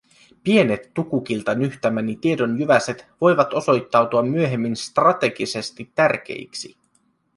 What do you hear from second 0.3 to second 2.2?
Pienet Tukukilta nyhtämäni